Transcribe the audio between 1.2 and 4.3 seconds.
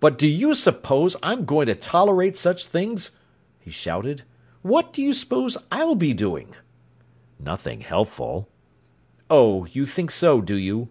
I'm going to tolerate such things?" he shouted.